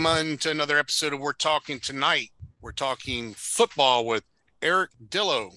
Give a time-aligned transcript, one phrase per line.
[0.00, 2.30] Welcome on to another episode of We're Talking Tonight.
[2.62, 4.24] We're talking football with
[4.62, 5.54] Eric Dillo.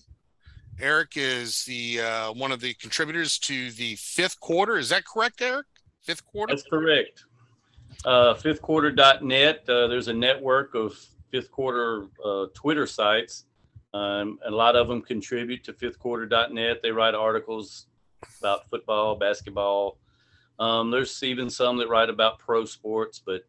[0.77, 4.77] Eric is the uh, one of the contributors to the fifth quarter.
[4.77, 5.67] Is that correct, Eric?
[6.01, 6.53] Fifth quarter?
[6.53, 7.23] That's correct.
[8.03, 9.63] Uh, fifthquarter.net.
[9.69, 10.93] Uh, there's a network of
[11.31, 13.45] fifth quarter uh, Twitter sites.
[13.93, 16.81] Um, a lot of them contribute to fifthquarter.net.
[16.83, 17.85] They write articles
[18.39, 19.99] about football, basketball.
[20.59, 23.43] Um, there's even some that write about pro sports, but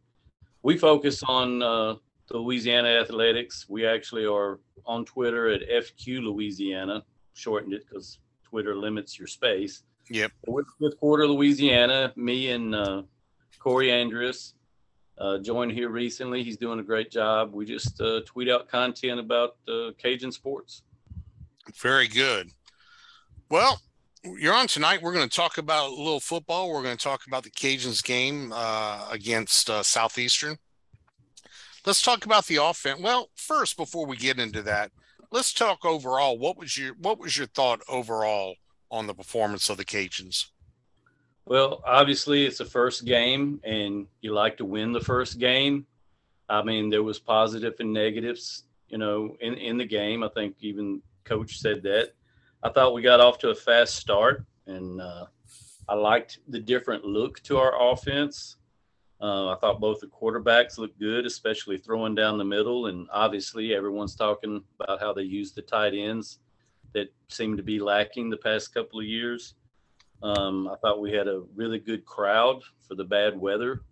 [0.64, 1.94] we focus on uh,
[2.28, 3.66] the Louisiana athletics.
[3.68, 9.82] We actually are on Twitter at FQ Louisiana, shortened it because Twitter limits your space.
[10.10, 10.32] Yep.
[10.46, 13.02] With fifth quarter Louisiana, me and uh,
[13.58, 14.54] Corey Andrus
[15.18, 16.42] uh, joined here recently.
[16.42, 17.52] He's doing a great job.
[17.52, 20.82] We just uh, tweet out content about uh, Cajun sports.
[21.76, 22.50] Very good.
[23.50, 23.80] Well,
[24.25, 25.03] you're on tonight.
[25.03, 26.70] We're going to talk about a little football.
[26.70, 30.56] We're going to talk about the Cajuns game uh, against uh, Southeastern.
[31.86, 33.00] Let's talk about the offense.
[33.00, 34.91] Well, first, before we get into that,
[35.30, 36.39] let's talk overall.
[36.39, 38.55] What was your what was your thought overall
[38.91, 40.47] on the performance of the Cajuns?
[41.45, 45.86] Well, obviously, it's the first game, and you like to win the first game.
[46.48, 50.22] I mean, there was positive and negatives, you know, in in the game.
[50.22, 52.12] I think even coach said that.
[52.64, 55.26] I thought we got off to a fast start, and uh,
[55.86, 58.56] I liked the different look to our offense.
[59.20, 62.86] Uh, I thought both the quarterbacks looked good, especially throwing down the middle.
[62.86, 66.39] And obviously, everyone's talking about how they use the tight ends
[66.94, 69.55] that seem to be lacking the past couple of years.
[70.22, 73.83] Um, I thought we had a really good crowd for the bad weather.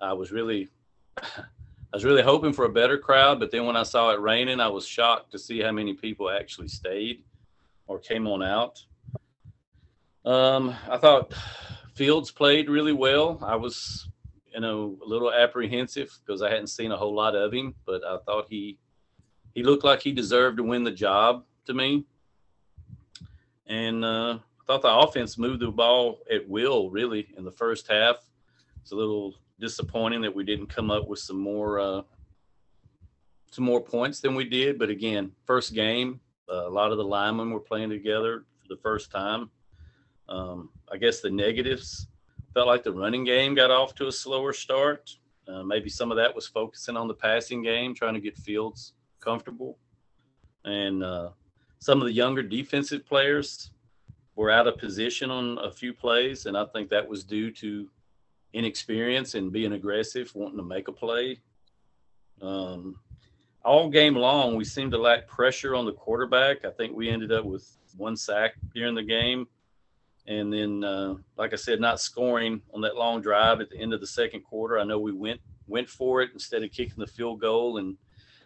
[0.00, 0.68] I was really,
[1.22, 1.44] I
[1.92, 4.68] was really hoping for a better crowd, but then when I saw it raining, I
[4.68, 7.22] was shocked to see how many people actually stayed
[7.90, 8.84] or came on out.
[10.24, 11.34] Um, I thought
[11.96, 13.40] Fields played really well.
[13.42, 14.08] I was,
[14.54, 18.04] you know, a little apprehensive because I hadn't seen a whole lot of him, but
[18.04, 18.78] I thought he
[19.54, 22.04] he looked like he deserved to win the job to me.
[23.66, 27.88] And uh, I thought the offense moved the ball at will really in the first
[27.88, 28.18] half.
[28.82, 32.02] It's a little disappointing that we didn't come up with some more uh,
[33.50, 34.78] some more points than we did.
[34.78, 38.80] But again, first game, uh, a lot of the linemen were playing together for the
[38.80, 39.50] first time.
[40.28, 42.08] Um, I guess the negatives
[42.54, 45.16] felt like the running game got off to a slower start.
[45.48, 48.94] Uh, maybe some of that was focusing on the passing game, trying to get Fields
[49.20, 49.78] comfortable.
[50.64, 51.30] And uh,
[51.78, 53.70] some of the younger defensive players
[54.36, 57.88] were out of position on a few plays, and I think that was due to
[58.52, 61.40] inexperience and being aggressive, wanting to make a play.
[62.40, 62.96] Um,
[63.64, 66.64] all game long, we seemed to lack pressure on the quarterback.
[66.64, 69.46] I think we ended up with one sack during the game,
[70.26, 73.92] and then, uh, like I said, not scoring on that long drive at the end
[73.92, 74.78] of the second quarter.
[74.78, 77.96] I know we went went for it instead of kicking the field goal, and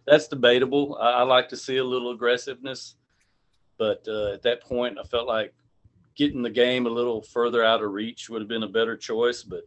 [0.07, 0.99] that's debatable.
[1.01, 2.97] I, I like to see a little aggressiveness,
[3.79, 5.55] but uh, at that point, I felt like
[6.17, 9.43] getting the game a little further out of reach would have been a better choice.
[9.43, 9.65] But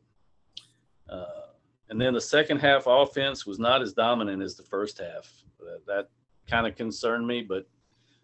[1.09, 1.46] uh,
[1.89, 5.31] and then the second half offense was not as dominant as the first half.
[5.59, 6.09] That, that
[6.47, 7.41] kind of concerned me.
[7.41, 7.67] But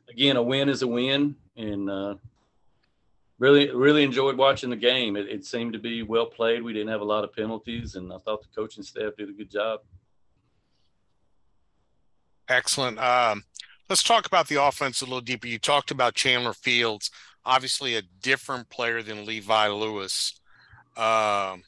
[0.10, 2.16] again, a win is a win, and uh,
[3.40, 5.16] really really enjoyed watching the game.
[5.16, 6.64] It, it seemed to be well played.
[6.64, 9.34] We didn't have a lot of penalties, and I thought the coaching staff did a
[9.34, 9.82] good job.
[12.50, 13.00] Excellent.
[13.00, 13.44] Um,
[13.90, 15.48] let's talk about the offense a little deeper.
[15.48, 17.10] You talked about Chandler Fields
[17.46, 20.40] obviously a different player than Levi Lewis.
[20.96, 21.64] Um,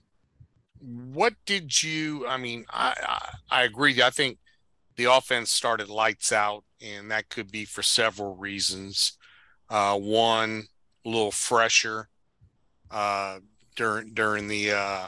[0.85, 2.27] what did you?
[2.27, 4.01] I mean, I, I, I agree.
[4.01, 4.37] I think
[4.95, 9.17] the offense started lights out, and that could be for several reasons.
[9.69, 10.65] Uh, one,
[11.05, 12.09] a little fresher
[12.91, 13.39] uh,
[13.75, 15.07] during during the uh,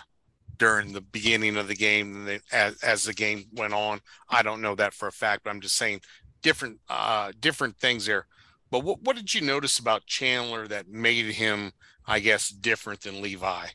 [0.57, 4.01] during the beginning of the game as as the game went on.
[4.29, 6.01] I don't know that for a fact, but I'm just saying
[6.41, 8.25] different uh, different things there.
[8.71, 11.71] But what what did you notice about Chandler that made him,
[12.05, 13.67] I guess, different than Levi?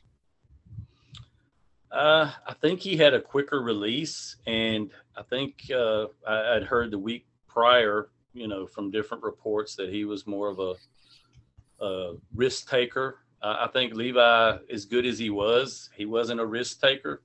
[1.93, 6.89] Uh, I think he had a quicker release, and I think uh, I, would heard
[6.89, 12.15] the week prior, you know, from different reports that he was more of a, a
[12.33, 13.19] risk taker.
[13.43, 17.21] Uh, I think Levi, as good as he was, he wasn't a risk taker,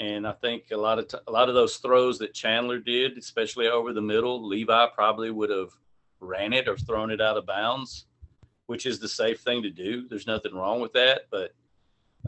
[0.00, 3.16] and I think a lot of t- a lot of those throws that Chandler did,
[3.16, 5.70] especially over the middle, Levi probably would have
[6.18, 8.06] ran it or thrown it out of bounds,
[8.66, 10.08] which is the safe thing to do.
[10.08, 11.26] There's nothing wrong with that.
[11.30, 11.54] But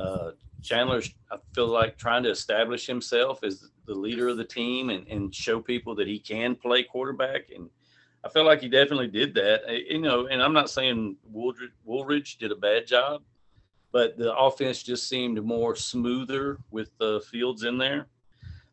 [0.00, 0.30] uh,
[0.62, 5.06] Chandler's, I feel like, trying to establish himself as the leader of the team and,
[5.08, 7.50] and show people that he can play quarterback.
[7.54, 7.70] And
[8.24, 9.62] I feel like he definitely did that.
[9.88, 13.22] You know, and I'm not saying Wooldridge, Wooldridge did a bad job,
[13.92, 18.08] but the offense just seemed more smoother with the Fields in there.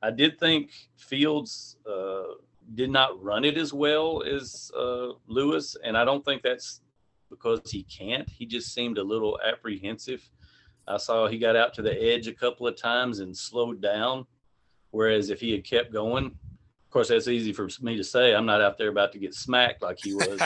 [0.02, 2.36] I did think Fields uh,
[2.74, 6.82] did not run it as well as uh, Lewis, and I don't think that's
[7.30, 8.28] because he can't.
[8.30, 10.28] He just seemed a little apprehensive.
[10.88, 14.26] I saw he got out to the edge a couple of times and slowed down.
[14.92, 18.34] Whereas if he had kept going, of course, that's easy for me to say.
[18.34, 20.40] I'm not out there about to get smacked like he was.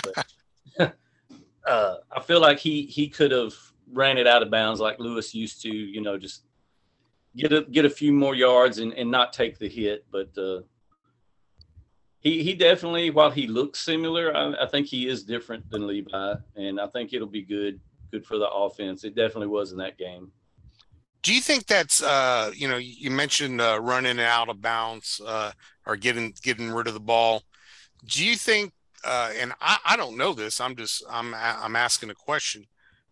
[0.77, 0.95] But
[1.67, 3.53] uh, I feel like he he could have
[3.91, 5.69] ran it out of bounds like Lewis used to.
[5.69, 6.43] You know, just
[7.35, 10.05] get a get a few more yards and, and not take the hit.
[10.09, 10.61] But uh,
[12.21, 16.33] he he definitely, while he looks similar, I, I think he is different than Levi,
[16.55, 17.79] and I think it'll be good
[18.11, 19.03] good for the offense.
[19.03, 20.31] It definitely was in that game.
[21.21, 25.51] Do you think that's uh, you know you mentioned uh, running out of bounds uh,
[25.85, 27.43] or getting getting rid of the ball?
[28.05, 28.73] Do you think?
[29.03, 30.59] Uh, and I, I don't know this.
[30.59, 32.65] I'm just I'm I'm asking a question.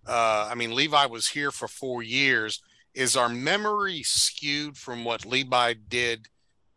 [0.06, 2.62] Uh, I mean, Levi was here for four years.
[2.94, 6.28] Is our memory skewed from what Levi did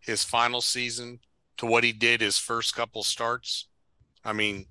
[0.00, 1.20] his final season
[1.56, 3.68] to what he did his first couple starts?
[4.24, 4.66] I mean,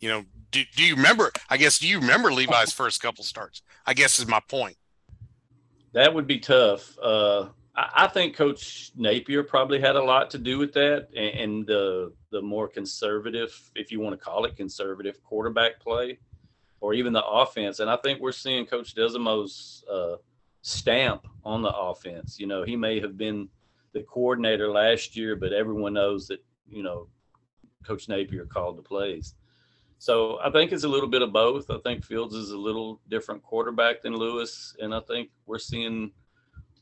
[0.00, 1.30] you know, do, do you remember?
[1.48, 3.62] I guess do you remember Levi's first couple starts?
[3.86, 4.76] I guess is my point.
[5.92, 6.96] That would be tough.
[6.98, 11.40] Uh, I, I, think Coach Napier probably had a lot to do with that, and,
[11.40, 16.18] and the the more conservative, if you want to call it conservative, quarterback play,
[16.80, 17.80] or even the offense.
[17.80, 20.16] And I think we're seeing Coach Desormeaux's uh,
[20.62, 22.38] stamp on the offense.
[22.38, 23.48] You know, he may have been
[23.92, 27.08] the coordinator last year, but everyone knows that you know
[27.84, 29.34] Coach Napier called the plays.
[29.98, 31.70] So I think it's a little bit of both.
[31.70, 36.12] I think Fields is a little different quarterback than Lewis, and I think we're seeing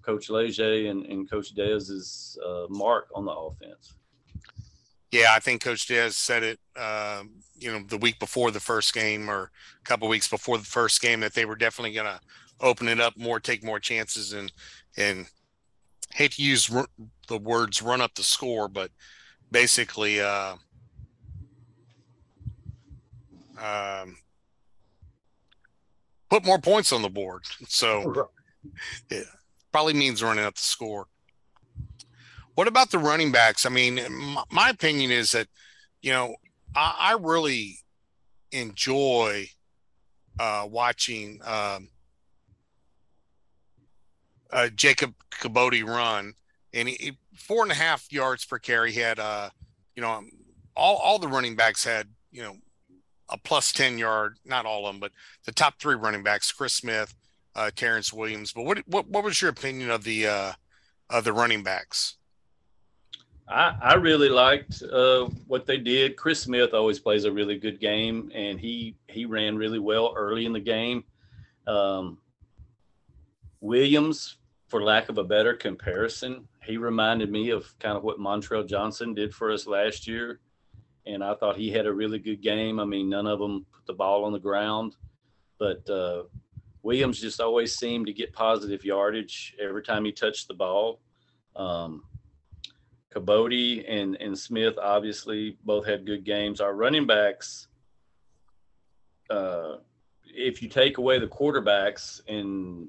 [0.02, 3.94] Coach Leger and, and Coach Dez's uh, mark on the offense.
[5.10, 7.22] Yeah, I think Coach Dez said it, uh,
[7.54, 11.00] you know, the week before the first game or a couple weeks before the first
[11.00, 12.20] game that they were definitely going to
[12.60, 14.52] open it up more, take more chances, and
[14.98, 15.26] and
[16.12, 16.88] hate to use r-
[17.28, 18.90] the words run up the score, but
[19.50, 20.56] basically, uh,
[23.58, 24.16] um,
[26.30, 27.44] put more points on the board.
[27.68, 28.30] So
[29.10, 29.26] it
[29.72, 31.06] probably means running up the score.
[32.54, 33.66] What about the running backs?
[33.66, 35.46] I mean, my, my opinion is that,
[36.00, 36.36] you know,
[36.74, 37.78] I, I really
[38.50, 39.48] enjoy
[40.38, 41.88] uh, watching um,
[44.50, 46.34] uh, Jacob Kibodi run,
[46.72, 48.92] and he, he, four and a half yards per carry.
[48.92, 49.50] He had, uh,
[49.94, 50.22] you know,
[50.74, 52.56] all all the running backs had, you know,
[53.28, 54.36] a plus ten yard.
[54.44, 55.12] Not all of them, but
[55.44, 57.14] the top three running backs: Chris Smith,
[57.54, 58.52] uh, Terrence Williams.
[58.52, 60.52] But what what what was your opinion of the uh,
[61.10, 62.16] of the running backs?
[63.48, 66.16] I, I really liked uh, what they did.
[66.16, 70.46] Chris Smith always plays a really good game, and he he ran really well early
[70.46, 71.04] in the game.
[71.66, 72.18] Um,
[73.60, 78.68] Williams, for lack of a better comparison, he reminded me of kind of what Montrell
[78.68, 80.40] Johnson did for us last year.
[81.06, 82.80] And I thought he had a really good game.
[82.80, 84.96] I mean, none of them put the ball on the ground,
[85.58, 86.24] but uh,
[86.82, 91.00] Williams just always seemed to get positive yardage every time he touched the ball.
[91.54, 92.02] Um,
[93.14, 96.60] Kibodi and, and Smith obviously both had good games.
[96.60, 97.68] Our running backs,
[99.30, 99.76] uh,
[100.24, 102.88] if you take away the quarterbacks and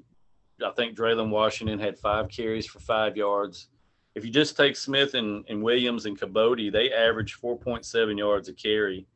[0.64, 3.68] I think Draylen Washington had five carries for five yards.
[4.18, 8.52] If you just take Smith and, and Williams and Kibodi, they average 4.7 yards a
[8.52, 9.06] carry.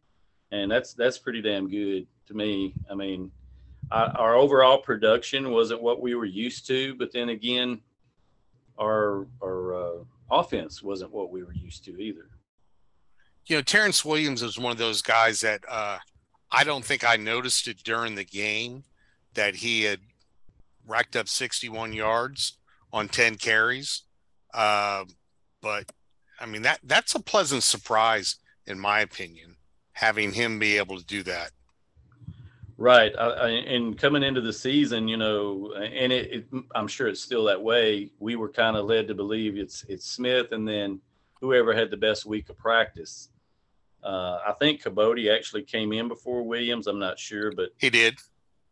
[0.53, 2.73] And that's that's pretty damn good to me.
[2.89, 3.33] I mean,
[3.91, 7.81] I, our overall production wasn't what we were used to, but then again,
[8.79, 12.29] our our uh, offense wasn't what we were used to either.
[13.47, 15.99] You know, Terrence Williams is one of those guys that uh,
[16.53, 18.85] I don't think I noticed it during the game
[19.35, 19.99] that he had
[20.87, 22.59] racked up 61 yards
[22.93, 24.03] on 10 carries.
[24.53, 25.05] Uh,
[25.61, 25.91] but
[26.41, 29.57] I mean that that's a pleasant surprise in my opinion,
[29.93, 31.51] having him be able to do that.
[32.79, 37.07] Right, I, I, and coming into the season, you know, and it, it, I'm sure
[37.07, 38.11] it's still that way.
[38.19, 41.01] We were kind of led to believe it's it's Smith, and then
[41.41, 43.29] whoever had the best week of practice.
[44.03, 46.89] Uh, I think Kibodi actually came in before Williams.
[46.89, 48.19] I'm not sure, but he did.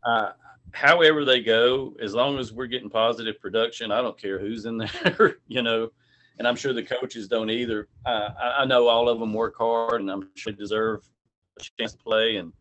[0.05, 0.31] Uh,
[0.73, 4.79] however they go, as long as we're getting positive production, I don't care who's in
[5.05, 5.91] there, you know.
[6.39, 7.89] And I'm sure the coaches don't either.
[8.07, 11.03] Uh, I, I know all of them work hard, and I'm sure they deserve
[11.59, 12.37] a chance to play.
[12.37, 12.53] And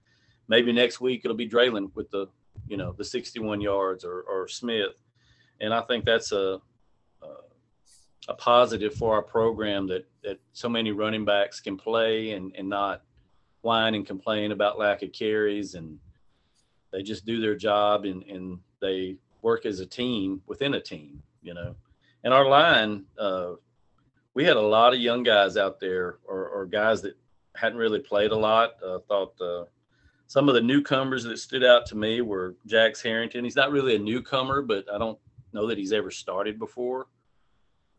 [0.47, 2.27] maybe next week it'll be Draylen with the,
[2.67, 5.01] you know, the 61 yards or, or Smith.
[5.61, 6.59] And I think that's a,
[7.21, 7.27] a
[8.29, 12.69] a positive for our program that that so many running backs can play and and
[12.69, 13.01] not
[13.61, 15.97] whine and complain about lack of carries and
[16.91, 21.21] they just do their job and, and they work as a team within a team,
[21.41, 21.75] you know.
[22.23, 23.53] And our line, uh,
[24.33, 27.15] we had a lot of young guys out there, or, or guys that
[27.55, 28.75] hadn't really played a lot.
[28.83, 29.65] I uh, thought uh,
[30.27, 33.43] some of the newcomers that stood out to me were Jax Harrington.
[33.43, 35.17] He's not really a newcomer, but I don't
[35.53, 37.07] know that he's ever started before.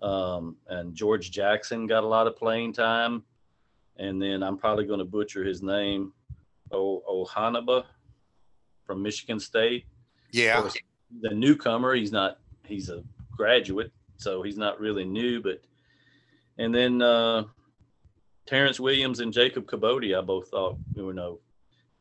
[0.03, 3.23] Um, and George Jackson got a lot of playing time.
[3.97, 6.13] And then I'm probably going to butcher his name,
[6.73, 7.85] Ohanaba
[8.91, 9.85] from Michigan State.
[10.33, 10.69] Yeah.
[11.21, 15.63] The newcomer, he's not, he's a graduate, so he's not really new, but,
[16.59, 17.45] and then uh,
[18.47, 21.39] Terrence Williams and Jacob Kibodi, I both thought, you know,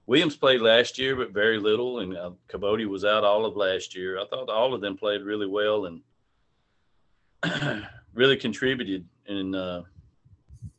[0.08, 3.96] Williams played last year, but very little, and uh, Kibodi was out all of last
[3.96, 4.19] year.
[4.19, 6.01] I thought all of them played really well and
[8.15, 9.84] really contributed, and uh,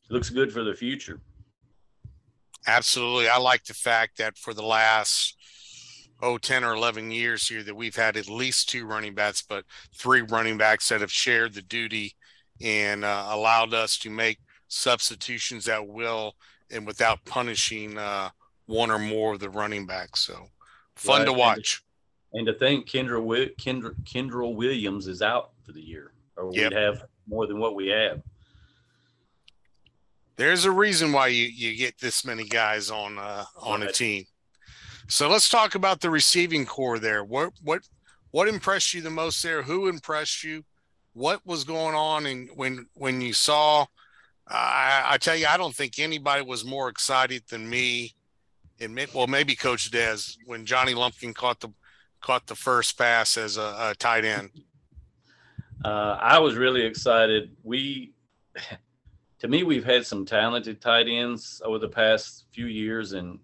[0.08, 1.20] looks good for the future.
[2.66, 5.36] Absolutely, I like the fact that for the last
[6.22, 9.64] oh 10 or 11 years here that we've had at least two running backs, but
[9.94, 12.14] three running backs that have shared the duty
[12.60, 16.34] and uh, allowed us to make substitutions at will
[16.70, 18.30] and without punishing uh,
[18.66, 20.20] one or more of the running backs.
[20.20, 20.46] So
[20.94, 21.24] fun right.
[21.26, 21.82] to watch.
[22.32, 26.50] And to, and to think Kendra, Kendra, Kendra Williams is out for the year, or
[26.52, 26.70] yep.
[26.70, 28.22] we have more than what we have.
[30.36, 33.90] There's a reason why you, you get this many guys on uh, on right.
[33.90, 34.24] a team.
[35.10, 37.24] So let's talk about the receiving corps there.
[37.24, 37.82] What what
[38.30, 39.62] what impressed you the most there?
[39.62, 40.64] Who impressed you?
[41.14, 43.86] What was going on and when when you saw
[44.46, 48.14] I, I tell you, I don't think anybody was more excited than me
[48.80, 51.70] and well, maybe Coach Dez when Johnny Lumpkin caught the
[52.20, 54.50] caught the first pass as a, a tight end.
[55.84, 57.56] Uh, I was really excited.
[57.62, 58.12] We,
[59.40, 63.38] to me, we've had some talented tight ends over the past few years, and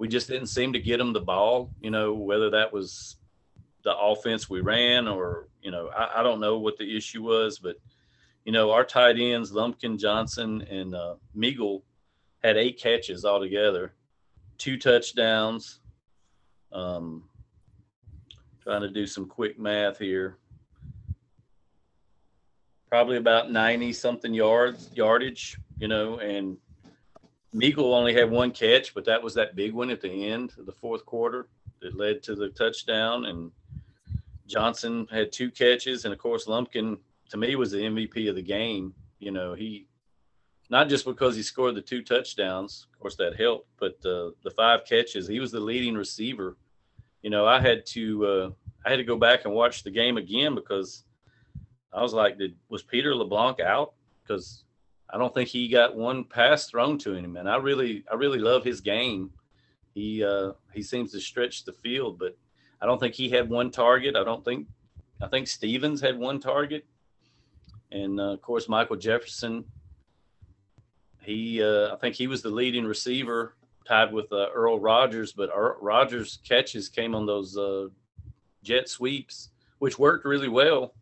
[0.00, 1.70] we just didn't seem to get them the ball.
[1.82, 3.16] You know, whether that was
[3.84, 7.58] the offense we ran, or you know, I, I don't know what the issue was,
[7.58, 7.76] but
[8.46, 11.82] you know, our tight ends, Lumpkin, Johnson, and uh, Migl,
[12.42, 13.92] had eight catches altogether
[14.56, 15.80] two touchdowns.
[16.72, 17.24] Um,
[18.62, 20.38] trying to do some quick math here.
[22.88, 26.56] Probably about 90 something yards, yardage, you know, and
[27.54, 30.66] Migl only had one catch, but that was that big one at the end of
[30.66, 31.48] the fourth quarter
[31.80, 33.24] that led to the touchdown.
[33.26, 33.50] And
[34.46, 36.04] Johnson had two catches.
[36.04, 36.98] And of course, Lumpkin,
[37.30, 38.94] to me, was the MVP of the game.
[39.18, 39.86] You know, he
[40.70, 44.52] not just because he scored the two touchdowns, of course that helped, but uh, the
[44.56, 46.56] five catches, he was the leading receiver.
[47.22, 48.50] You know, I had to uh,
[48.86, 51.04] I had to go back and watch the game again because
[51.92, 53.94] I was like, did was Peter LeBlanc out?
[54.22, 54.64] Because
[55.12, 58.38] I don't think he got one pass thrown to him, and I really I really
[58.38, 59.30] love his game.
[59.94, 62.36] He uh, he seems to stretch the field, but
[62.80, 64.16] I don't think he had one target.
[64.16, 64.66] I don't think
[65.20, 66.86] I think Stevens had one target,
[67.90, 69.64] and uh, of course Michael Jefferson
[71.22, 73.54] he, uh, I think he was the leading receiver,
[73.86, 75.32] tied with uh, Earl Rogers.
[75.32, 77.88] But Earl Rogers' catches came on those uh,
[78.62, 80.94] jet sweeps, which worked really well.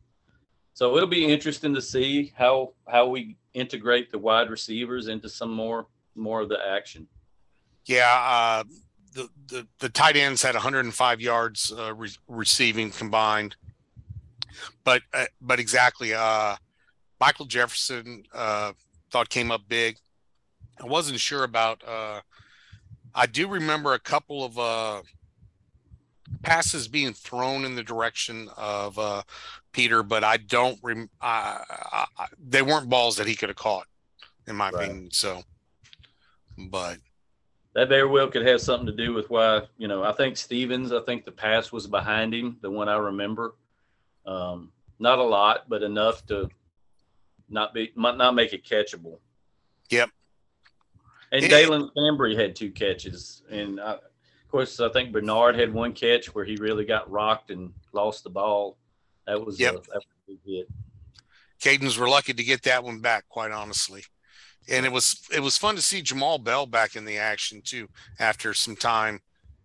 [0.78, 5.50] So it'll be interesting to see how how we integrate the wide receivers into some
[5.50, 7.08] more more of the action.
[7.87, 8.62] Yeah, uh,
[9.12, 13.56] the, the the tight ends had 105 yards uh, re- receiving combined,
[14.85, 16.54] but uh, but exactly, uh,
[17.18, 18.73] Michael Jefferson uh,
[19.11, 19.97] thought came up big.
[20.80, 21.82] I wasn't sure about.
[21.85, 22.20] Uh,
[23.16, 25.02] I do remember a couple of
[26.44, 29.25] passes being thrown in the direction of
[29.72, 30.78] Peter, but I don't.
[30.82, 33.87] Rem- I, I, they weren't balls that he could have caught,
[34.46, 34.84] in my right.
[34.84, 35.10] opinion.
[35.12, 35.42] So,
[36.56, 36.98] but
[37.75, 40.92] that very well could have something to do with why you know I think Stevens.
[40.92, 43.54] I think the pass was behind him, the one I remember.
[44.26, 46.50] Um, not a lot, but enough to
[47.48, 49.18] not be not make it catchable.
[49.90, 50.10] Yep.
[51.30, 55.72] And it, Dalen Cambre had two catches, and I, of course I think Bernard had
[55.72, 58.76] one catch where he really got rocked and lost the ball.
[59.28, 59.75] That was yep.
[59.75, 60.68] a, that was a hit.
[61.61, 64.04] Cajuns were lucky to get that one back, quite honestly.
[64.70, 67.88] And it was it was fun to see Jamal Bell back in the action too
[68.18, 69.20] after some time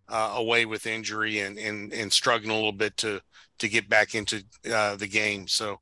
[0.10, 3.22] uh, away with injury and, and and struggling a little bit to
[3.60, 5.48] to get back into uh, the game.
[5.48, 5.80] So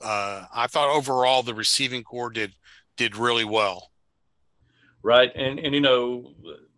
[0.00, 2.54] uh, I thought overall the receiving corps did
[2.96, 3.90] did really well.
[5.02, 5.32] Right.
[5.34, 6.34] And, and, you know,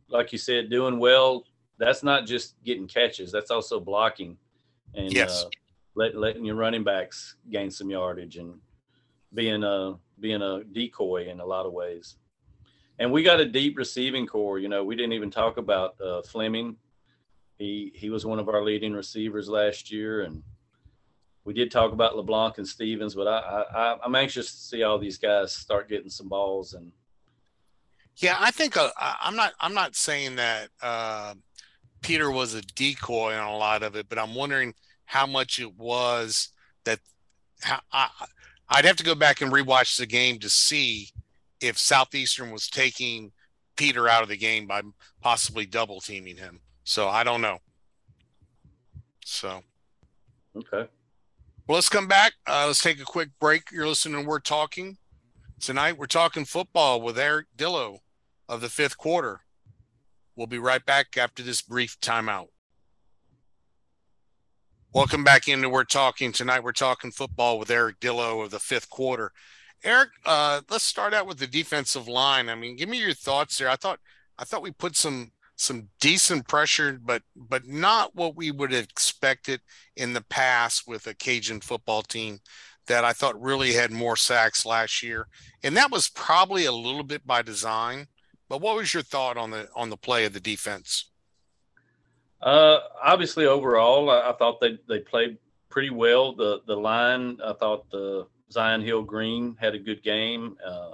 [0.09, 1.45] like you said, doing well,
[1.79, 4.37] that's not just getting catches, that's also blocking
[4.95, 5.47] and yes.
[6.01, 8.55] Let, letting your running backs gain some yardage and
[9.35, 12.17] being a, being a decoy in a lot of ways.
[12.99, 14.59] And we got a deep receiving corps.
[14.59, 16.77] You know, we didn't even talk about uh, Fleming.
[17.59, 20.43] He he was one of our leading receivers last year, and
[21.45, 24.99] we did talk about LeBlanc and Stevens, but I, I I'm anxious to see all
[24.99, 26.93] these guys start getting some balls and.
[28.17, 29.53] Yeah, I think uh, I'm not.
[29.61, 31.35] I'm not saying that uh,
[32.01, 34.75] Peter was a decoy on a lot of it, but I'm wondering
[35.11, 36.51] how much it was
[36.85, 37.01] that.
[37.63, 38.09] How, I,
[38.69, 41.09] I'd have to go back and rewatch the game to see
[41.61, 43.33] if Southeastern was taking
[43.77, 44.83] Peter out of the game by
[45.21, 46.61] possibly double teaming him.
[46.85, 47.59] So I don't know.
[49.25, 49.63] So.
[50.57, 50.89] Okay.
[51.67, 52.35] Well, let's come back.
[52.47, 53.73] Uh, let's take a quick break.
[53.73, 54.27] You're listening.
[54.27, 54.97] We're talking
[55.59, 55.99] tonight.
[55.99, 57.99] We're talking football with Eric Dillow
[58.49, 59.41] of the fifth quarter.
[60.37, 62.49] We'll be right back after this brief timeout.
[64.93, 66.33] Welcome back into We're Talking.
[66.33, 69.31] Tonight we're talking football with Eric Dillo of the fifth quarter.
[69.85, 72.49] Eric, uh, let's start out with the defensive line.
[72.49, 73.69] I mean, give me your thoughts there.
[73.69, 74.01] I thought
[74.37, 78.83] I thought we put some some decent pressure, but but not what we would have
[78.83, 79.61] expected
[79.95, 82.41] in the past with a Cajun football team
[82.89, 85.29] that I thought really had more sacks last year,
[85.63, 88.09] and that was probably a little bit by design.
[88.49, 91.10] But what was your thought on the on the play of the defense?
[92.43, 96.33] Uh, obviously, overall, I, I thought they they played pretty well.
[96.35, 100.57] The the line, I thought the Zion Hill Green had a good game.
[100.65, 100.93] Uh,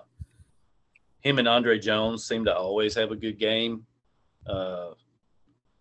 [1.20, 3.86] him and Andre Jones seem to always have a good game.
[4.46, 4.90] Uh,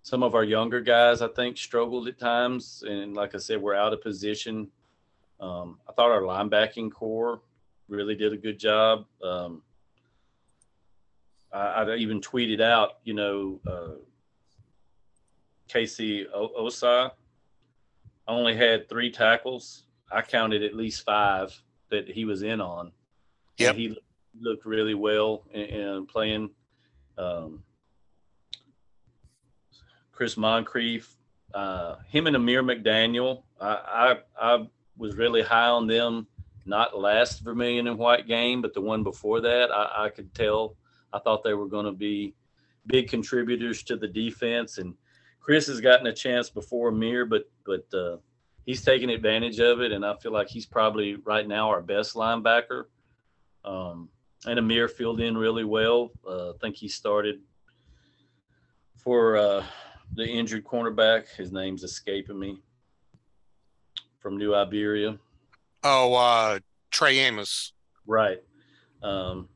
[0.01, 3.75] some of our younger guys, I think, struggled at times, and like I said, we're
[3.75, 4.69] out of position.
[5.39, 7.41] Um, I thought our linebacking corps
[7.87, 9.05] really did a good job.
[9.23, 9.61] Um,
[11.51, 13.95] I, I, even tweeted out, you know, uh,
[15.67, 17.11] Casey Osai
[18.27, 19.83] only had three tackles.
[20.11, 22.91] I counted at least five that he was in on.
[23.57, 23.97] Yeah, he
[24.39, 26.49] looked really well and playing.
[27.17, 27.63] Um,
[30.11, 31.15] Chris Moncrief,
[31.53, 33.43] uh, him and Amir McDaniel.
[33.59, 36.27] I, I, I was really high on them.
[36.65, 40.77] Not last Vermilion and White game, but the one before that, I, I could tell.
[41.13, 42.33] I thought they were going to be
[42.87, 44.77] big contributors to the defense.
[44.77, 44.95] And
[45.45, 48.17] Chris has gotten a chance before Amir, but but uh,
[48.65, 52.15] he's taking advantage of it, and I feel like he's probably right now our best
[52.15, 52.85] linebacker.
[53.63, 54.09] Um,
[54.47, 56.09] and Amir filled in really well.
[56.27, 57.41] Uh, I think he started
[58.95, 59.63] for uh,
[60.15, 61.27] the injured cornerback.
[61.35, 62.63] His name's escaping me
[64.17, 65.19] from New Iberia.
[65.83, 67.71] Oh, uh, Trey Amos.
[68.07, 68.41] Right.
[69.03, 69.47] Um,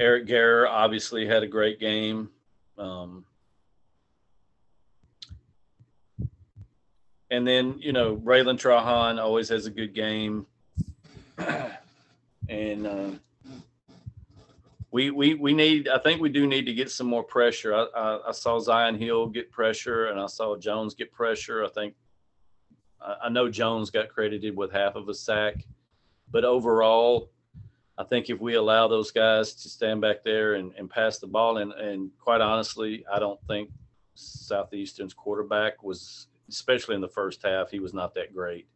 [0.00, 2.30] Eric Garror obviously had a great game.
[2.78, 3.24] Um,
[7.30, 10.46] and then, you know, Bralen Trahan always has a good game.
[12.48, 13.10] and uh,
[14.94, 15.88] we we we need.
[15.88, 17.74] I think we do need to get some more pressure.
[17.74, 21.64] I, I, I saw Zion Hill get pressure, and I saw Jones get pressure.
[21.64, 21.94] I think
[23.00, 25.66] I, I know Jones got credited with half of a sack,
[26.30, 27.30] but overall,
[27.96, 31.28] I think if we allow those guys to stand back there and, and pass the
[31.28, 33.70] ball, and, and quite honestly, I don't think
[34.14, 38.66] Southeastern's quarterback was, especially in the first half, he was not that great.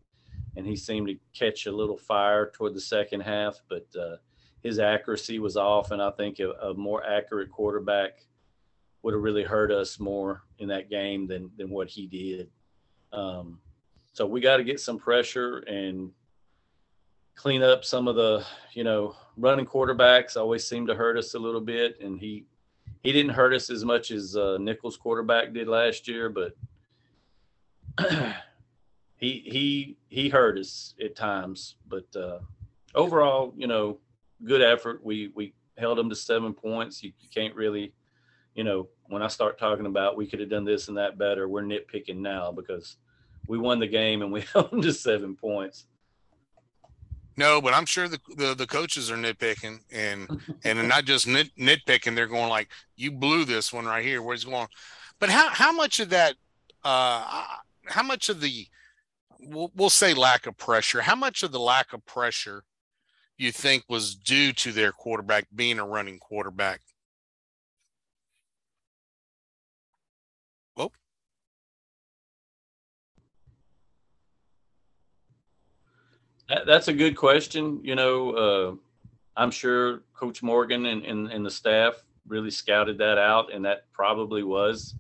[0.57, 4.17] And he seemed to catch a little fire toward the second half, but uh,
[4.63, 8.25] his accuracy was off, and I think a, a more accurate quarterback
[9.03, 12.51] would have really hurt us more in that game than than what he did.
[13.13, 13.61] Um,
[14.13, 16.11] so we got to get some pressure and
[17.39, 20.37] clean up some of the you know running quarterbacks.
[20.37, 22.45] Always seem to hurt us a little bit, and he
[23.03, 26.57] he didn't hurt us as much as uh, Nicholls quarterback did last year, but
[29.17, 31.77] he he he hurt us at times.
[31.89, 32.41] But uh,
[32.95, 33.99] overall, you know,
[34.45, 35.03] good effort.
[35.05, 37.05] We we held them to seven points.
[37.05, 37.93] You, you can't really,
[38.57, 41.49] you know, when I start talking about we could have done this and that better,
[41.49, 42.97] we're nitpicking now because
[43.47, 45.87] we won the game and we held them to seven points.
[47.39, 50.29] No, but I'm sure the, the, the coaches are nitpicking and
[50.65, 52.17] and not just nit, nitpicking.
[52.17, 54.21] They're going like, "You blew this one right here.
[54.21, 54.67] Where's going?"
[55.21, 56.35] But how how much of that?
[56.85, 57.45] Uh,
[57.87, 58.67] how much of the
[59.41, 61.03] we'll, we'll say lack of pressure?
[61.03, 62.65] How much of the lack of pressure
[63.37, 66.81] you think was due to their quarterback being a running quarterback?
[70.77, 70.93] Well,
[76.49, 77.81] that, that's a good question.
[77.83, 78.75] You know, uh,
[79.37, 81.95] I'm sure Coach Morgan and, and, and the staff
[82.27, 84.95] really scouted that out, and that probably was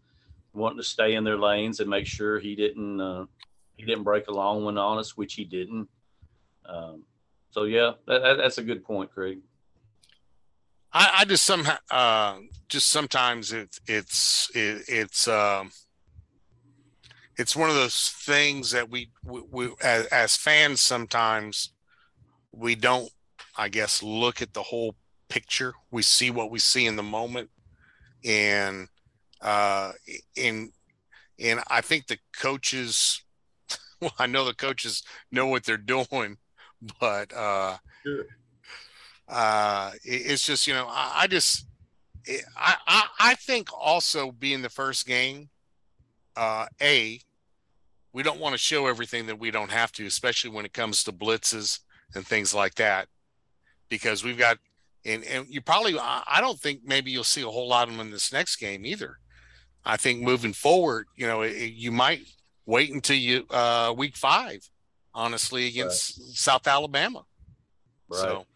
[0.52, 3.26] wanting to stay in their lanes and make sure he didn't uh,
[3.76, 5.88] he didn't break a long one on us, which he didn't.
[6.66, 7.04] Um,
[7.50, 9.38] so yeah, that, that's a good point, Craig.
[10.92, 15.70] I, I just somehow uh, just sometimes it's it's it, it's um,
[17.38, 21.72] it's one of those things that we, we, we as, as fans sometimes
[22.52, 23.10] we don't
[23.56, 24.94] i guess look at the whole
[25.28, 27.48] picture we see what we see in the moment
[28.24, 28.88] and
[29.40, 29.92] uh
[30.34, 30.72] in
[31.38, 33.22] and i think the coaches
[34.00, 36.36] well i know the coaches know what they're doing
[36.98, 38.24] but uh sure.
[39.28, 41.66] uh it, it's just you know i, I just
[42.56, 45.50] I, I i think also being the first game
[46.36, 47.20] uh a
[48.12, 51.04] we don't want to show everything that we don't have to, especially when it comes
[51.04, 51.80] to blitzes
[52.14, 53.08] and things like that,
[53.88, 54.58] because we've got
[55.04, 58.06] and and you probably I don't think maybe you'll see a whole lot of them
[58.06, 59.18] in this next game either.
[59.84, 62.20] I think moving forward, you know, you might
[62.66, 64.68] wait until you uh, week five,
[65.14, 66.36] honestly, against right.
[66.36, 67.24] South Alabama.
[68.08, 68.20] Right.
[68.20, 68.46] So,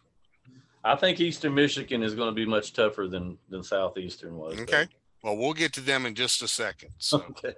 [0.83, 4.59] I think Eastern Michigan is going to be much tougher than than Southeastern was.
[4.59, 4.87] Okay.
[5.23, 6.89] Well, we'll get to them in just a second.
[6.97, 7.23] So.
[7.29, 7.55] Okay.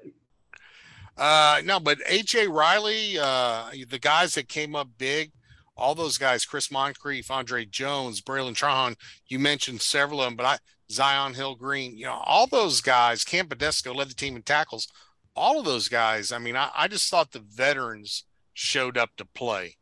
[1.18, 5.32] Uh, no, but AJ Riley, uh, the guys that came up big,
[5.78, 8.96] all those guys, Chris Moncrief, Andre Jones, Bralen Trahan,
[9.28, 10.58] you mentioned several of them, but I,
[10.92, 14.88] Zion Hill Green, you know, all those guys, Cam Badesco led the team in tackles.
[15.36, 18.24] All of those guys, I mean, I, I just thought the veterans
[18.54, 19.78] showed up to play.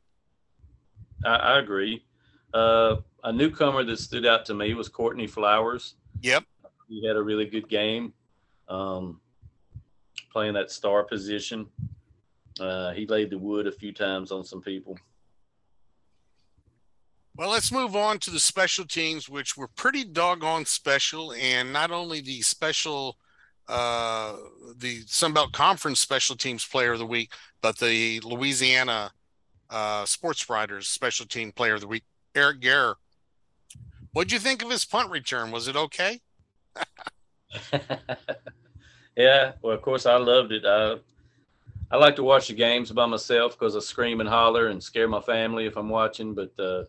[1.25, 2.03] I, I agree.
[2.53, 5.95] Uh, a newcomer that stood out to me was Courtney Flowers.
[6.21, 6.43] Yep.
[6.87, 8.13] He had a really good game.
[8.67, 9.19] Um,
[10.33, 11.67] playing that star position.
[12.59, 14.97] Uh, he laid the wood a few times on some people.
[17.35, 21.89] Well, let's move on to the special teams, which were pretty doggone special, and not
[21.89, 23.17] only the special,
[23.67, 24.35] uh,
[24.77, 29.11] the Sunbelt Conference Special Teams Player of the Week, but the Louisiana
[29.71, 32.03] uh, Sports Writers Special Team Player of the Week,
[32.35, 32.95] Eric Garror.
[34.11, 35.49] What'd you think of his punt return?
[35.49, 36.21] Was it okay?
[39.15, 40.65] Yeah, well, of course, I loved it.
[40.65, 40.95] I,
[41.91, 45.07] I like to watch the games by myself because I scream and holler and scare
[45.07, 46.33] my family if I'm watching.
[46.33, 46.85] But uh,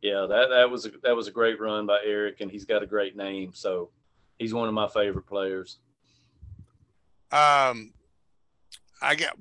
[0.00, 2.82] yeah, that that was a, that was a great run by Eric, and he's got
[2.82, 3.90] a great name, so
[4.38, 5.78] he's one of my favorite players.
[7.30, 7.92] Um,
[9.02, 9.36] I got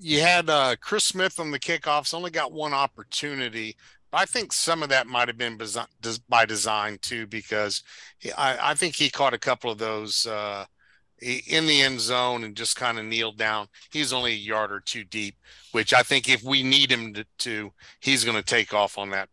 [0.00, 2.14] you had uh, Chris Smith on the kickoffs.
[2.14, 3.76] Only got one opportunity,
[4.14, 5.58] I think some of that might have been
[6.28, 7.82] by design too, because
[8.18, 10.26] he, I, I think he caught a couple of those.
[10.26, 10.66] Uh,
[11.24, 13.68] in the end zone and just kind of kneeled down.
[13.90, 15.36] He's only a yard or two deep,
[15.72, 19.10] which I think if we need him to, to he's going to take off on
[19.10, 19.28] that.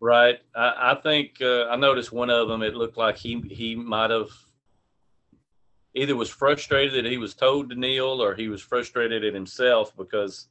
[0.00, 0.38] Right.
[0.54, 2.62] I, I think uh, I noticed one of them.
[2.62, 4.30] It looked like he he might have
[5.94, 9.96] either was frustrated that he was told to kneel, or he was frustrated at himself
[9.96, 10.48] because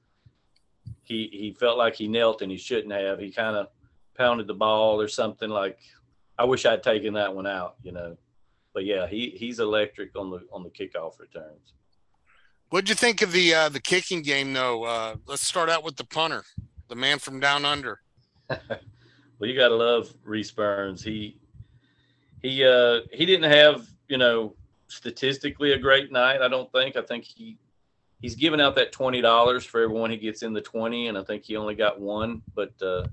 [1.04, 3.20] he he felt like he knelt and he shouldn't have.
[3.20, 3.68] He kind of
[4.18, 5.80] pounded the ball or something like.
[6.38, 7.76] I wish I'd taken that one out.
[7.84, 8.18] You know
[8.74, 11.74] but yeah, he he's electric on the on the kickoff returns.
[12.70, 14.84] What'd you think of the uh, the kicking game though?
[14.84, 16.44] Uh, let's start out with the punter,
[16.88, 18.00] the man from down under.
[18.50, 18.60] well,
[19.40, 21.04] you got to love Rhys Byrns.
[21.04, 21.38] He
[22.42, 24.56] he uh, he didn't have you know
[24.88, 26.42] statistically a great night.
[26.42, 26.96] I don't think.
[26.96, 27.58] I think he
[28.22, 31.24] he's giving out that twenty dollars for everyone he gets in the twenty, and I
[31.24, 32.42] think he only got one.
[32.56, 33.08] But uh,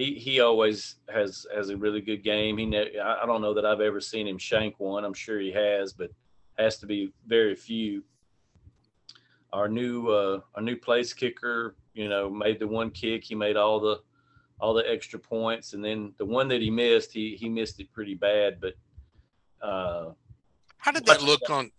[0.00, 2.56] he he always has has a really good game.
[2.56, 2.66] He
[2.98, 5.04] I don't know that I've ever seen him shank one.
[5.04, 6.10] I'm sure he has, but
[6.58, 8.02] has to be very few.
[9.52, 13.24] Our new uh, our new place kicker, you know, made the one kick.
[13.24, 14.00] He made all the
[14.58, 17.92] all the extra points, and then the one that he missed, he he missed it
[17.92, 18.58] pretty bad.
[18.58, 18.74] But
[19.60, 20.12] uh,
[20.78, 21.72] how did that look on?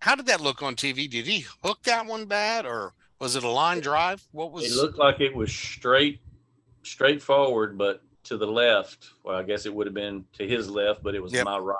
[0.00, 1.08] How did that look on TV?
[1.08, 4.22] Did he hook that one bad, or was it a line drive?
[4.32, 4.64] What was?
[4.64, 6.20] It looked like it was straight
[6.82, 9.10] straightforward, but to the left.
[9.24, 11.44] Well, I guess it would have been to his left, but it was yep.
[11.44, 11.76] my right.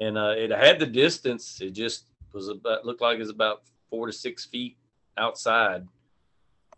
[0.00, 1.60] And uh, it had the distance.
[1.60, 4.76] It just was about looked like it was about four to six feet
[5.16, 5.86] outside.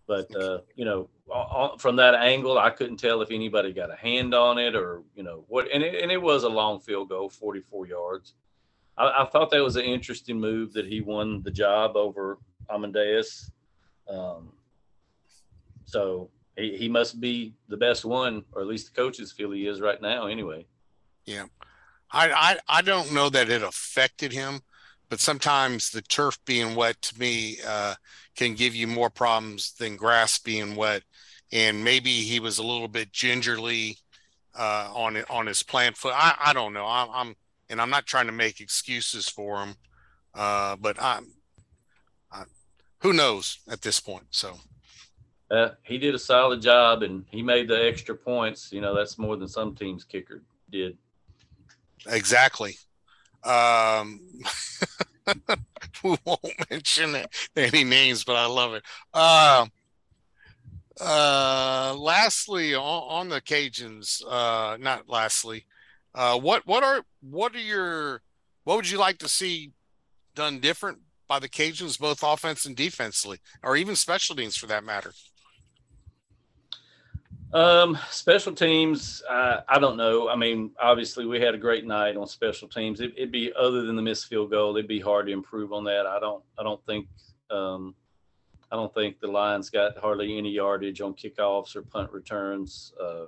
[0.06, 1.08] But uh, you know,
[1.78, 5.22] from that angle, I couldn't tell if anybody got a hand on it or you
[5.22, 5.68] know what.
[5.72, 8.34] And it, and it was a long field goal, 44 yards.
[8.96, 12.38] I, I thought that was an interesting move that he won the job over
[12.70, 13.50] Amadeus.
[14.08, 14.52] Um,
[15.84, 19.66] so he, he must be the best one, or at least the coaches feel he
[19.66, 20.26] is right now.
[20.26, 20.66] Anyway.
[21.24, 21.46] Yeah,
[22.10, 24.60] I I, I don't know that it affected him,
[25.08, 27.94] but sometimes the turf being wet to me uh,
[28.34, 31.02] can give you more problems than grass being wet,
[31.52, 33.98] and maybe he was a little bit gingerly
[34.58, 36.14] uh, on on his plant foot.
[36.14, 36.86] I, I don't know.
[36.86, 37.36] I, I'm
[37.70, 39.74] and I'm not trying to make excuses for him,
[40.34, 41.32] uh, but I'm.
[43.02, 44.26] Who knows at this point?
[44.30, 44.58] So
[45.50, 48.72] uh, he did a solid job and he made the extra points.
[48.72, 50.96] You know, that's more than some teams kicker did.
[52.06, 52.76] Exactly.
[53.44, 54.20] Um,
[56.04, 57.16] we won't mention
[57.56, 58.82] any names, but I love it.
[59.14, 59.66] Uh,
[61.00, 65.64] uh, lastly, on, on the Cajuns, uh, not lastly,
[66.14, 68.22] uh, what what are what are your
[68.64, 69.72] what would you like to see
[70.34, 74.84] done different by the Cajuns, both offense and defensively, or even special teams for that
[74.84, 75.12] matter?
[77.52, 80.28] Um, special teams, uh, I don't know.
[80.28, 83.00] I mean, obviously, we had a great night on special teams.
[83.00, 85.84] It, would be other than the missed field goal, it'd be hard to improve on
[85.84, 86.06] that.
[86.06, 86.42] I don't.
[86.58, 87.08] I don't think.
[87.50, 87.94] Um,
[88.70, 92.92] I don't think the Lions got hardly any yardage on kickoffs or punt returns.
[93.02, 93.26] Uh,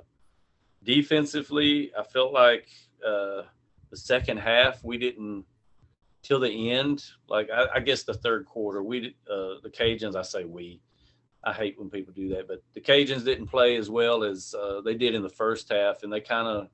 [0.83, 2.69] defensively, I felt like
[3.03, 3.43] uh,
[3.89, 5.47] the second half we didn't
[6.23, 7.05] till the end.
[7.27, 10.15] Like I, I guess the third quarter, we uh, the Cajuns.
[10.15, 10.81] I say we
[11.43, 14.83] I hate when people do that, but the Cajuns didn't play as well as uh,
[14.83, 16.69] they did in the first half, and they kind of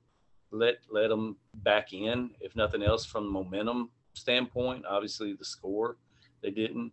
[0.51, 4.85] let let them back in, if nothing else, from the momentum standpoint.
[4.85, 5.97] Obviously, the score
[6.41, 6.91] they didn't,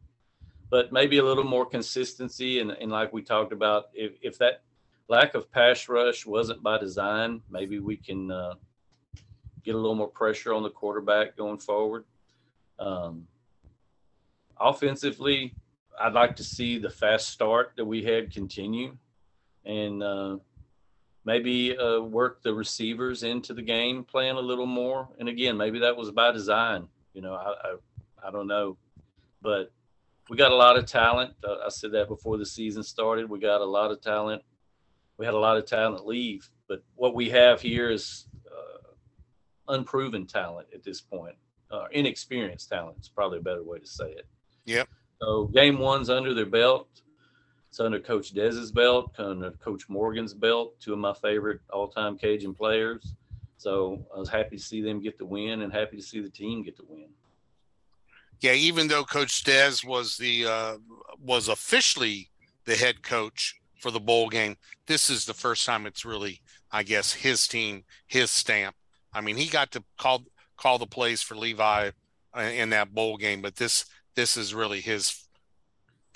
[0.71, 2.61] but maybe a little more consistency.
[2.61, 4.63] And, and like we talked about, if if that
[5.09, 8.55] lack of pass rush wasn't by design, maybe we can uh,
[9.65, 12.05] get a little more pressure on the quarterback going forward.
[12.79, 13.27] Um,
[14.59, 15.55] offensively,
[16.01, 18.97] I'd like to see the fast start that we had continue,
[19.65, 20.39] and uh,
[21.25, 25.09] maybe uh, work the receivers into the game plan a little more.
[25.19, 26.89] And again, maybe that was by design.
[27.13, 28.77] You know, I I, I don't know,
[29.43, 29.73] but
[30.29, 31.35] we got a lot of talent.
[31.43, 33.29] Uh, I said that before the season started.
[33.29, 34.43] We got a lot of talent.
[35.17, 38.89] We had a lot of talent leave, but what we have here is uh,
[39.69, 41.37] unproven talent at this point.
[41.71, 44.27] Uh, inexperienced talent is probably a better way to say it.
[44.65, 44.89] Yep.
[45.21, 46.89] So game one's under their belt.
[47.69, 52.55] It's under Coach Dez's belt, under Coach Morgan's belt, two of my favorite all-time Cajun
[52.55, 53.15] players.
[53.57, 56.29] So I was happy to see them get the win and happy to see the
[56.29, 57.09] team get the win.
[58.41, 60.77] Yeah, even though Coach Dez was the uh,
[61.19, 62.31] was officially
[62.65, 66.83] the head coach for the bowl game, this is the first time it's really, I
[66.83, 68.77] guess, his team, his stamp.
[69.13, 70.25] I mean, he got to call
[70.57, 71.91] call the plays for Levi
[72.37, 75.25] uh, in that bowl game, but this this is really his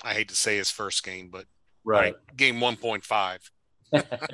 [0.03, 1.47] I hate to say his first game, but
[1.85, 3.51] right, right game 1.5.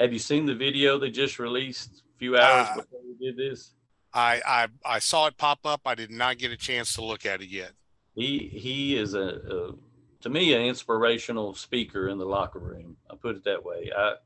[0.00, 3.36] Have you seen the video they just released a few hours uh, before we did
[3.36, 3.74] this?
[4.14, 5.80] I, I I saw it pop up.
[5.86, 7.72] I did not get a chance to look at it yet.
[8.14, 9.72] He he is a, a
[10.20, 12.96] to me an inspirational speaker in the locker room.
[13.10, 13.90] I put it that way.
[13.96, 14.16] I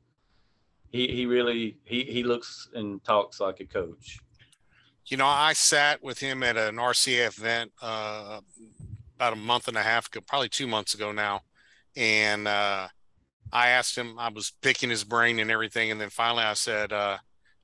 [0.89, 4.19] he he really he he looks and talks like a coach
[5.07, 8.41] you know, I sat with him at an RCA event uh,
[9.15, 11.41] about a month and a half ago, probably two months ago now,
[11.95, 12.89] and uh,
[13.51, 14.19] I asked him.
[14.19, 17.17] I was picking his brain and everything, and then finally I said, uh,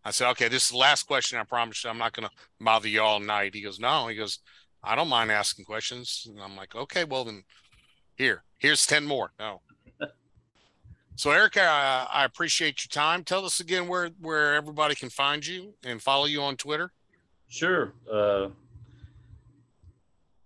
[0.06, 1.38] "I said, okay, this is the last question.
[1.38, 4.16] I promise you, I'm not going to bother you all night." He goes, "No," he
[4.16, 4.40] goes,
[4.82, 7.44] "I don't mind asking questions," and I'm like, "Okay, well then,
[8.16, 9.62] here, here's ten more." No.
[11.16, 13.24] So, Eric, I, I appreciate your time.
[13.24, 16.92] Tell us again where where everybody can find you and follow you on Twitter.
[17.54, 17.94] Sure.
[18.12, 18.48] Uh,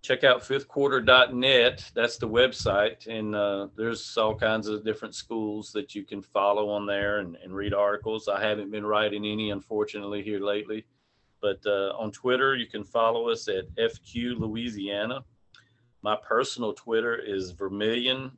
[0.02, 1.90] check out fifthquarter.net.
[1.96, 3.08] That's the website.
[3.08, 7.38] And uh, there's all kinds of different schools that you can follow on there and,
[7.42, 8.28] and read articles.
[8.28, 10.86] I haven't been writing any, unfortunately, here lately.
[11.42, 15.24] But uh, on Twitter, you can follow us at FQ Louisiana.
[16.02, 18.38] My personal Twitter is Vermillion,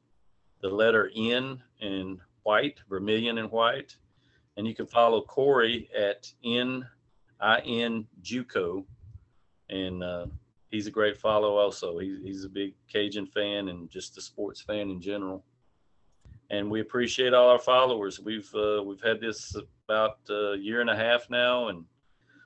[0.61, 3.97] the letter N and white, Vermillion and white.
[4.57, 6.85] And you can follow Corey at N
[7.65, 8.83] in JUCO,
[9.69, 10.25] and uh,
[10.69, 11.57] he's a great follow.
[11.57, 15.43] Also, he's he's a big Cajun fan and just a sports fan in general.
[16.51, 18.19] And we appreciate all our followers.
[18.19, 19.55] We've uh, we've had this
[19.87, 21.85] about a year and a half now, and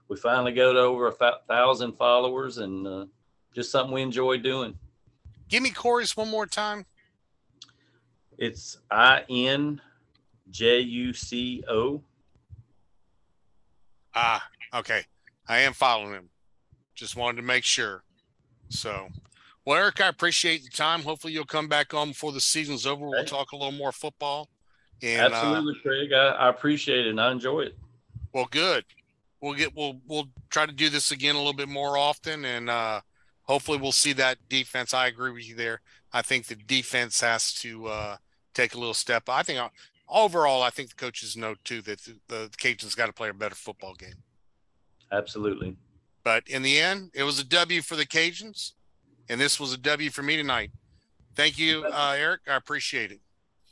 [0.09, 3.05] we finally got over a thousand followers, and uh,
[3.55, 4.77] just something we enjoy doing.
[5.47, 6.85] Give me Corey's one more time.
[8.37, 9.79] It's I N
[10.49, 12.03] J U C O.
[14.15, 15.03] Ah, Okay,
[15.47, 16.29] I am following him.
[16.95, 18.03] Just wanted to make sure.
[18.69, 19.09] So,
[19.65, 21.03] well, Eric, I appreciate the time.
[21.03, 23.07] Hopefully, you'll come back on before the season's over.
[23.07, 24.49] We'll talk a little more football.
[25.01, 26.13] And, uh, Absolutely, uh, Craig.
[26.13, 27.77] I, I appreciate it and I enjoy it.
[28.33, 28.85] Well, good.
[29.41, 32.69] We'll get we'll we'll try to do this again a little bit more often, and
[32.69, 33.01] uh,
[33.43, 34.93] hopefully, we'll see that defense.
[34.93, 35.81] I agree with you there.
[36.13, 38.17] I think the defense has to uh,
[38.53, 39.27] take a little step.
[39.27, 39.69] I think uh,
[40.07, 43.33] overall, I think the coaches know too that the, the Cajuns got to play a
[43.33, 44.15] better football game.
[45.11, 45.75] Absolutely.
[46.23, 48.71] But in the end, it was a W for the Cajuns,
[49.29, 50.71] and this was a W for me tonight.
[51.35, 52.41] Thank you, uh, Eric.
[52.47, 53.19] I appreciate it.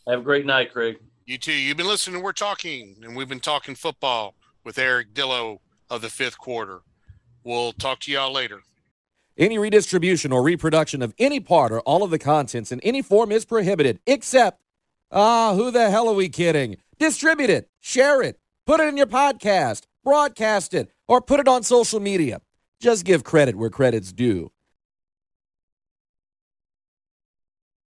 [0.08, 0.98] Have a great night, Craig.
[1.26, 1.54] You too.
[1.54, 2.22] You've been listening.
[2.22, 6.82] We're talking, and we've been talking football with Eric Dillo of the fifth quarter.
[7.44, 8.62] We'll talk to y'all later.
[9.38, 13.32] Any redistribution or reproduction of any part or all of the contents in any form
[13.32, 14.62] is prohibited, except,
[15.12, 16.78] ah, uh, who the hell are we kidding?
[17.00, 21.64] Distribute it, share it, put it in your podcast broadcast it, or put it on
[21.64, 22.42] social media.
[22.80, 24.52] Just give credit where credit's due.